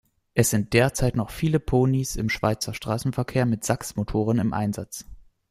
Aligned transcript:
Es 0.33 0.49
sind 0.49 0.73
derzeit 0.73 1.15
noch 1.15 1.29
viele 1.29 1.59
Ponys 1.59 2.15
im 2.15 2.27
Schweizer 2.27 2.73
Strassenverkehr 2.73 3.45
mit 3.45 3.63
Sachs-Motoren 3.63 4.39
im 4.39 4.51
Einsatz. 4.51 5.05